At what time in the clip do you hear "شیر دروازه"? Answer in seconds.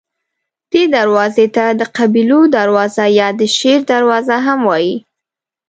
3.57-4.35